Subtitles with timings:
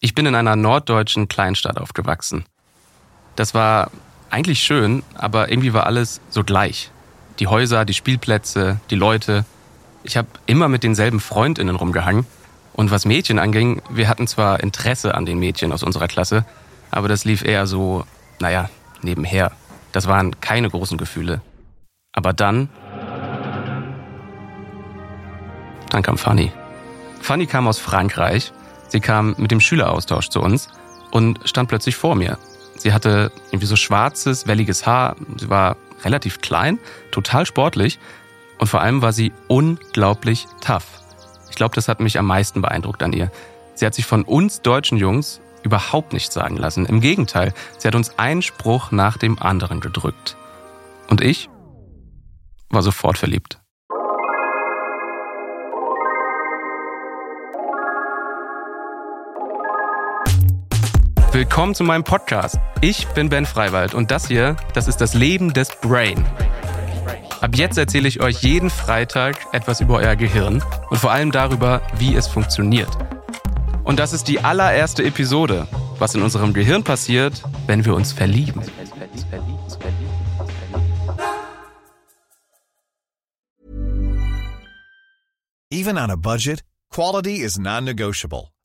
[0.00, 2.44] Ich bin in einer norddeutschen Kleinstadt aufgewachsen.
[3.34, 3.90] Das war
[4.30, 6.92] eigentlich schön, aber irgendwie war alles so gleich.
[7.40, 9.44] Die Häuser, die Spielplätze, die Leute.
[10.04, 12.26] Ich habe immer mit denselben Freundinnen rumgehangen.
[12.74, 16.44] Und was Mädchen anging, wir hatten zwar Interesse an den Mädchen aus unserer Klasse,
[16.92, 18.04] aber das lief eher so,
[18.38, 18.70] naja,
[19.02, 19.50] nebenher.
[19.90, 21.40] Das waren keine großen Gefühle.
[22.12, 22.68] Aber dann.
[25.90, 26.52] Dann kam Fanny.
[27.20, 28.52] Fanny kam aus Frankreich
[28.88, 30.68] Sie kam mit dem Schüleraustausch zu uns
[31.10, 32.38] und stand plötzlich vor mir.
[32.76, 35.16] Sie hatte irgendwie so schwarzes, welliges Haar.
[35.36, 36.78] Sie war relativ klein,
[37.10, 37.98] total sportlich
[38.58, 40.86] und vor allem war sie unglaublich tough.
[41.50, 43.30] Ich glaube, das hat mich am meisten beeindruckt an ihr.
[43.74, 46.86] Sie hat sich von uns deutschen Jungs überhaupt nichts sagen lassen.
[46.86, 50.36] Im Gegenteil, sie hat uns einen Spruch nach dem anderen gedrückt.
[51.08, 51.48] Und ich
[52.70, 53.58] war sofort verliebt.
[61.38, 62.58] Willkommen zu meinem Podcast.
[62.80, 66.26] Ich bin Ben Freiwald und das hier, das ist das Leben des Brain.
[67.40, 71.80] Ab jetzt erzähle ich euch jeden Freitag etwas über euer Gehirn und vor allem darüber,
[71.96, 72.88] wie es funktioniert.
[73.84, 75.68] Und das ist die allererste Episode,
[76.00, 78.60] was in unserem Gehirn passiert, wenn wir uns verlieben.
[85.70, 88.48] Even on a budget, quality is non-negotiable.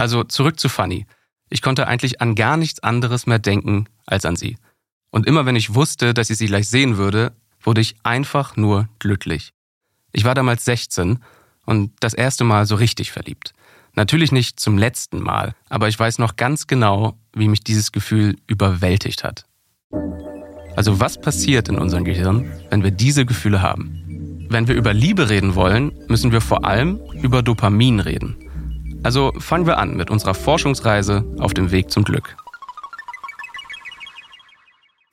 [0.00, 1.04] Also zurück zu Fanny.
[1.50, 4.56] Ich konnte eigentlich an gar nichts anderes mehr denken als an sie.
[5.10, 8.88] Und immer wenn ich wusste, dass ich sie gleich sehen würde, wurde ich einfach nur
[8.98, 9.52] glücklich.
[10.12, 11.18] Ich war damals 16
[11.66, 13.52] und das erste Mal so richtig verliebt.
[13.94, 18.38] Natürlich nicht zum letzten Mal, aber ich weiß noch ganz genau, wie mich dieses Gefühl
[18.46, 19.44] überwältigt hat.
[20.76, 24.46] Also was passiert in unserem Gehirn, wenn wir diese Gefühle haben?
[24.48, 28.49] Wenn wir über Liebe reden wollen, müssen wir vor allem über Dopamin reden.
[29.02, 32.36] Also fangen wir an mit unserer Forschungsreise auf dem Weg zum Glück.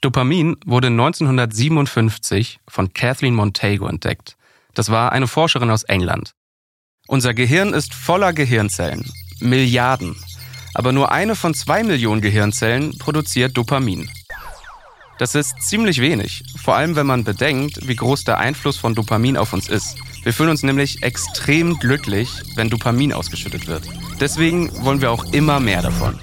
[0.00, 4.36] Dopamin wurde 1957 von Kathleen Montagu entdeckt.
[4.74, 6.34] Das war eine Forscherin aus England.
[7.06, 9.10] Unser Gehirn ist voller Gehirnzellen.
[9.40, 10.16] Milliarden.
[10.74, 14.10] Aber nur eine von zwei Millionen Gehirnzellen produziert Dopamin.
[15.18, 19.36] Das ist ziemlich wenig, vor allem wenn man bedenkt, wie groß der Einfluss von Dopamin
[19.36, 19.96] auf uns ist.
[20.24, 23.84] Wir fühlen uns nämlich extrem glücklich, wenn Dopamin ausgeschüttet wird.
[24.20, 26.18] Deswegen wollen wir auch immer mehr davon.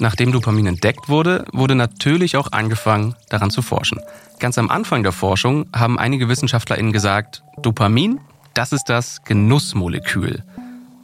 [0.00, 4.00] Nachdem Dopamin entdeckt wurde, wurde natürlich auch angefangen, daran zu forschen.
[4.40, 8.20] Ganz am Anfang der Forschung haben einige WissenschaftlerInnen gesagt, Dopamin,
[8.54, 10.42] das ist das Genussmolekül.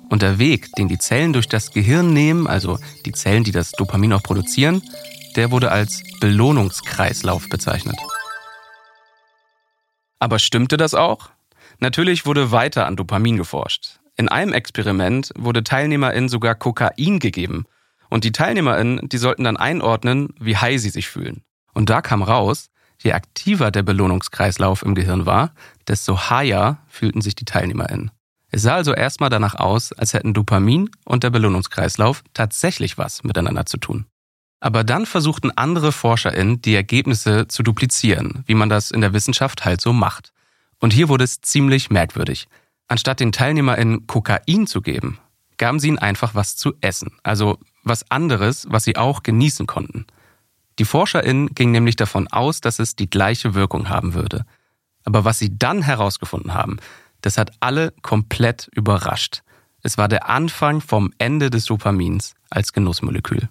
[0.09, 3.71] Und der Weg, den die Zellen durch das Gehirn nehmen, also die Zellen, die das
[3.71, 4.83] Dopamin auch produzieren,
[5.37, 7.97] der wurde als Belohnungskreislauf bezeichnet.
[10.19, 11.31] Aber stimmte das auch?
[11.81, 14.01] Natürlich wurde weiter an Dopamin geforscht.
[14.17, 17.65] In einem Experiment wurde TeilnehmerInnen sogar Kokain gegeben.
[18.11, 21.43] Und die TeilnehmerInnen, die sollten dann einordnen, wie high sie sich fühlen.
[21.73, 22.69] Und da kam raus,
[23.03, 25.55] je aktiver der Belohnungskreislauf im Gehirn war,
[25.89, 28.11] desto higher fühlten sich die TeilnehmerInnen.
[28.51, 33.65] Es sah also erstmal danach aus, als hätten Dopamin und der Belohnungskreislauf tatsächlich was miteinander
[33.65, 34.07] zu tun.
[34.59, 39.65] Aber dann versuchten andere ForscherInnen, die Ergebnisse zu duplizieren, wie man das in der Wissenschaft
[39.65, 40.33] halt so macht.
[40.81, 42.49] Und hier wurde es ziemlich merkwürdig.
[42.89, 45.19] Anstatt den TeilnehmerInnen Kokain zu geben,
[45.59, 47.13] gaben sie ihnen einfach was zu essen.
[47.23, 50.07] Also was anderes, was sie auch genießen konnten.
[50.79, 54.45] Die ForscherInnen gingen nämlich davon aus, dass es die gleiche Wirkung haben würde.
[55.05, 56.79] Aber was sie dann herausgefunden haben,
[57.21, 59.43] das hat alle komplett überrascht.
[59.83, 63.49] Es war der Anfang vom Ende des Dopamins als Genussmolekül.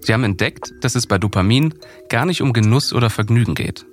[0.00, 1.74] Sie haben entdeckt, dass es bei Dopamin
[2.08, 3.86] gar nicht um Genuss oder Vergnügen geht.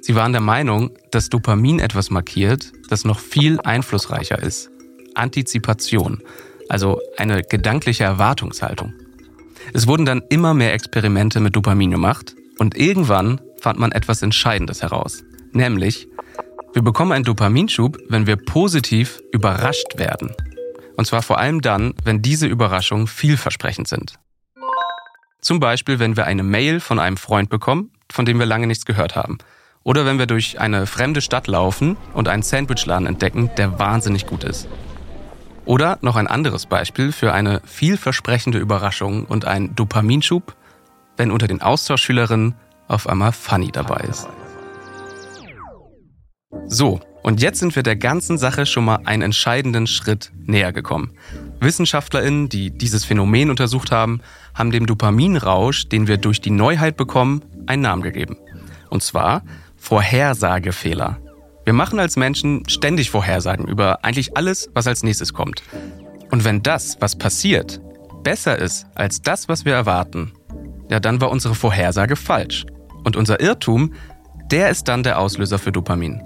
[0.00, 4.70] Sie waren der Meinung, dass Dopamin etwas markiert, das noch viel einflussreicher ist.
[5.14, 6.22] Antizipation,
[6.68, 8.94] also eine gedankliche Erwartungshaltung.
[9.72, 14.82] Es wurden dann immer mehr Experimente mit Dopamin gemacht und irgendwann fand man etwas Entscheidendes
[14.82, 15.24] heraus.
[15.52, 16.08] Nämlich,
[16.72, 20.34] wir bekommen einen Dopaminschub, wenn wir positiv überrascht werden.
[20.96, 24.14] Und zwar vor allem dann, wenn diese Überraschungen vielversprechend sind.
[25.40, 28.84] Zum Beispiel, wenn wir eine Mail von einem Freund bekommen, von dem wir lange nichts
[28.84, 29.38] gehört haben.
[29.84, 34.44] Oder wenn wir durch eine fremde Stadt laufen und einen Sandwichladen entdecken, der wahnsinnig gut
[34.44, 34.68] ist.
[35.64, 40.56] Oder noch ein anderes Beispiel für eine vielversprechende Überraschung und ein Dopaminschub,
[41.16, 42.54] wenn unter den Austauschschülerinnen
[42.86, 44.28] auf einmal Funny dabei ist.
[46.66, 51.12] So, und jetzt sind wir der ganzen Sache schon mal einen entscheidenden Schritt näher gekommen.
[51.60, 54.22] WissenschaftlerInnen, die dieses Phänomen untersucht haben,
[54.54, 58.38] haben dem Dopaminrausch, den wir durch die Neuheit bekommen, einen Namen gegeben.
[58.88, 59.42] Und zwar
[59.78, 61.18] Vorhersagefehler.
[61.64, 65.62] Wir machen als Menschen ständig Vorhersagen über eigentlich alles, was als nächstes kommt.
[66.30, 67.80] Und wenn das, was passiert,
[68.22, 70.32] besser ist als das, was wir erwarten,
[70.90, 72.66] ja, dann war unsere Vorhersage falsch.
[73.04, 73.94] Und unser Irrtum,
[74.50, 76.22] der ist dann der Auslöser für Dopamin.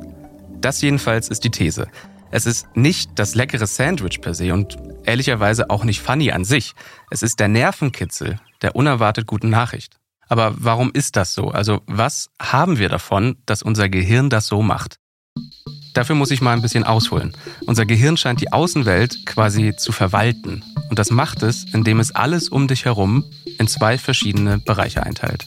[0.61, 1.89] Das jedenfalls ist die These.
[2.31, 6.75] Es ist nicht das leckere Sandwich per se und ehrlicherweise auch nicht funny an sich.
[7.11, 9.99] Es ist der Nervenkitzel der unerwartet guten Nachricht.
[10.29, 11.49] Aber warum ist das so?
[11.49, 14.97] Also was haben wir davon, dass unser Gehirn das so macht?
[15.95, 17.37] Dafür muss ich mal ein bisschen ausholen.
[17.67, 20.65] Unser Gehirn scheint die Außenwelt quasi zu verwalten.
[20.89, 23.25] Und das macht es, indem es alles um dich herum
[23.59, 25.47] in zwei verschiedene Bereiche einteilt.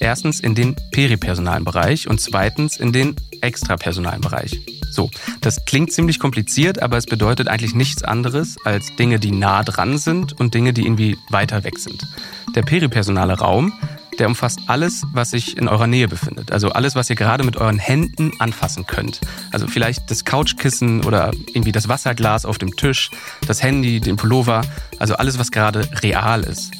[0.00, 4.60] Erstens in den peripersonalen Bereich und zweitens in den extrapersonalen Bereich.
[4.90, 5.10] So,
[5.40, 9.98] das klingt ziemlich kompliziert, aber es bedeutet eigentlich nichts anderes als Dinge, die nah dran
[9.98, 12.06] sind und Dinge, die irgendwie weiter weg sind.
[12.54, 13.72] Der peripersonale Raum,
[14.18, 16.52] der umfasst alles, was sich in eurer Nähe befindet.
[16.52, 19.20] Also alles, was ihr gerade mit euren Händen anfassen könnt.
[19.52, 23.10] Also vielleicht das Couchkissen oder irgendwie das Wasserglas auf dem Tisch,
[23.46, 24.62] das Handy, den Pullover.
[24.98, 26.72] Also alles, was gerade real ist.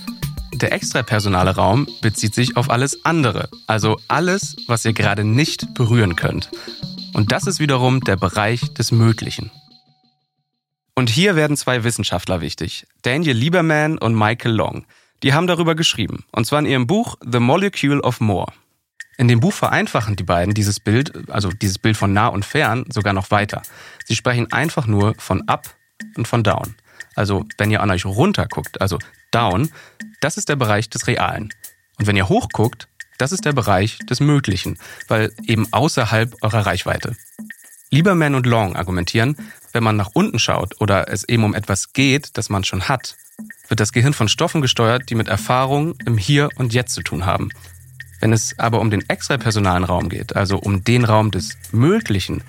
[0.55, 3.49] Der extrapersonale Raum bezieht sich auf alles andere.
[3.67, 6.51] Also alles, was ihr gerade nicht berühren könnt.
[7.13, 9.51] Und das ist wiederum der Bereich des Möglichen.
[10.97, 12.87] Und hier werden zwei Wissenschaftler wichtig.
[13.03, 14.85] Daniel Lieberman und Michael Long.
[15.23, 16.25] Die haben darüber geschrieben.
[16.33, 18.53] Und zwar in ihrem Buch The Molecule of More.
[19.17, 22.85] In dem Buch vereinfachen die beiden dieses Bild, also dieses Bild von nah und fern,
[22.89, 23.63] sogar noch weiter.
[24.05, 25.75] Sie sprechen einfach nur von up
[26.17, 26.77] und von down.
[27.17, 28.99] Also wenn ihr an euch runter guckt, also
[29.33, 29.71] down,
[30.21, 31.53] das ist der Bereich des Realen.
[31.99, 32.87] Und wenn ihr hoch guckt,
[33.19, 34.79] das ist der Bereich des Möglichen,
[35.09, 37.17] weil eben außerhalb eurer Reichweite.
[37.91, 39.37] Lieberman und Long argumentieren,
[39.73, 43.17] wenn man nach unten schaut oder es eben um etwas geht, das man schon hat,
[43.69, 47.27] wird das Gehirn von Stoffen gesteuert, die mit Erfahrung im Hier und Jetzt zu tun
[47.27, 47.51] haben.
[48.21, 52.43] Wenn es aber um den extrapersonalen Raum geht, also um den Raum des Möglichen,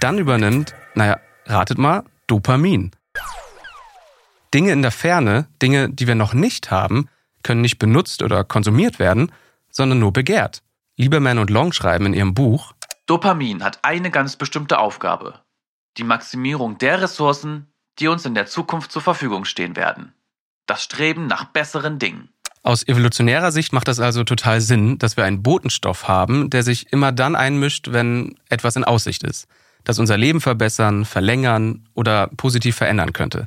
[0.00, 2.90] dann übernimmt, naja, ratet mal, Dopamin.
[4.52, 7.08] Dinge in der Ferne, Dinge, die wir noch nicht haben,
[7.42, 9.30] können nicht benutzt oder konsumiert werden,
[9.70, 10.62] sondern nur begehrt.
[10.96, 12.72] Lieberman und Long schreiben in ihrem Buch,
[13.06, 15.40] Dopamin hat eine ganz bestimmte Aufgabe.
[15.96, 20.12] Die Maximierung der Ressourcen, die uns in der Zukunft zur Verfügung stehen werden.
[20.66, 22.28] Das Streben nach besseren Dingen.
[22.62, 26.92] Aus evolutionärer Sicht macht das also total Sinn, dass wir einen Botenstoff haben, der sich
[26.92, 29.46] immer dann einmischt, wenn etwas in Aussicht ist,
[29.84, 33.46] das unser Leben verbessern, verlängern oder positiv verändern könnte.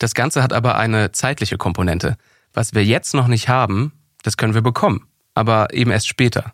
[0.00, 2.16] Das Ganze hat aber eine zeitliche Komponente.
[2.52, 3.92] Was wir jetzt noch nicht haben,
[4.24, 6.52] das können wir bekommen, aber eben erst später.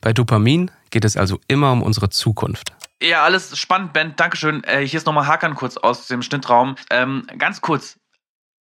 [0.00, 2.72] Bei Dopamin geht es also immer um unsere Zukunft.
[3.00, 4.14] Ja, alles spannend, Ben.
[4.16, 4.64] Dankeschön.
[4.64, 6.76] Äh, hier ist nochmal Hakan kurz aus dem Schnittraum.
[6.90, 7.98] Ähm, ganz kurz,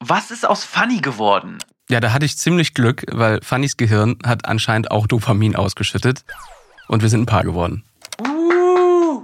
[0.01, 1.59] was ist aus Fanny geworden?
[1.89, 6.25] Ja, da hatte ich ziemlich Glück, weil Fannys Gehirn hat anscheinend auch Dopamin ausgeschüttet
[6.87, 7.83] und wir sind ein Paar geworden.
[8.19, 9.23] Uh.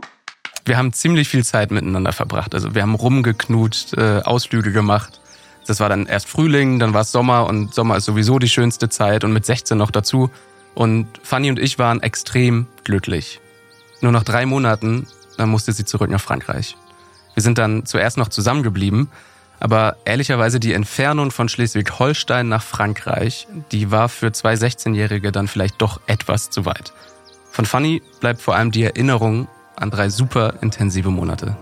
[0.65, 2.53] Wir haben ziemlich viel Zeit miteinander verbracht.
[2.53, 5.19] Also wir haben rumgeknutscht, äh, Ausflüge gemacht.
[5.65, 8.87] Das war dann erst Frühling, dann war es Sommer und Sommer ist sowieso die schönste
[8.87, 10.29] Zeit und mit 16 noch dazu.
[10.75, 13.41] Und Fanny und ich waren extrem glücklich.
[14.01, 15.07] Nur nach drei Monaten,
[15.37, 16.77] dann musste sie zurück nach Frankreich.
[17.33, 19.09] Wir sind dann zuerst noch zusammengeblieben,
[19.59, 25.81] aber ehrlicherweise die Entfernung von Schleswig-Holstein nach Frankreich, die war für zwei 16-Jährige dann vielleicht
[25.81, 26.93] doch etwas zu weit.
[27.51, 31.55] Von Fanny bleibt vor allem die Erinnerung an drei super intensive Monate.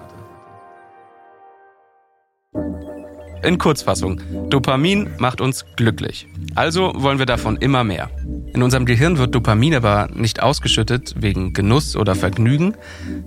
[3.45, 6.27] In Kurzfassung, Dopamin macht uns glücklich.
[6.55, 8.09] Also wollen wir davon immer mehr.
[8.55, 12.73] In unserem Gehirn wird Dopamin aber nicht ausgeschüttet wegen Genuss oder Vergnügen.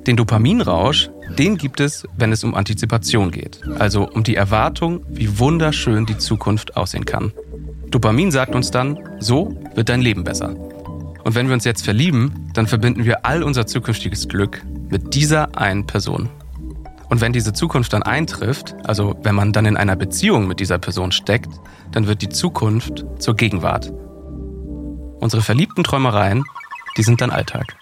[0.09, 1.09] Den Dopaminrausch,
[1.39, 3.61] den gibt es, wenn es um Antizipation geht.
[3.79, 7.33] Also um die Erwartung, wie wunderschön die Zukunft aussehen kann.
[7.91, 10.53] Dopamin sagt uns dann, so wird dein Leben besser.
[11.23, 15.57] Und wenn wir uns jetzt verlieben, dann verbinden wir all unser zukünftiges Glück mit dieser
[15.57, 16.29] einen Person.
[17.09, 20.79] Und wenn diese Zukunft dann eintrifft, also wenn man dann in einer Beziehung mit dieser
[20.79, 21.53] Person steckt,
[21.93, 23.91] dann wird die Zukunft zur Gegenwart.
[25.21, 26.45] Unsere verliebten Träumereien,
[26.97, 27.77] die sind dann Alltag.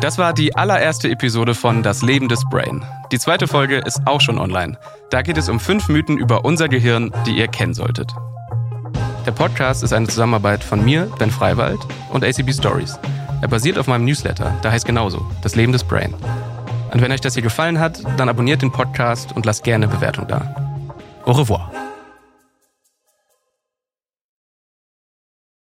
[0.00, 2.84] Das war die allererste Episode von Das Leben des Brain.
[3.10, 4.78] Die zweite Folge ist auch schon online.
[5.10, 8.12] Da geht es um fünf Mythen über unser Gehirn, die ihr kennen solltet.
[9.26, 11.80] Der Podcast ist eine Zusammenarbeit von mir, Ben Freiwald,
[12.10, 12.98] und ACB Stories.
[13.40, 16.14] Er basiert auf meinem Newsletter, der heißt genauso, Das Leben des Brain.
[16.92, 20.26] Und wenn euch das hier gefallen hat, dann abonniert den Podcast und lasst gerne Bewertung
[20.26, 20.54] da.
[21.24, 21.70] Au revoir.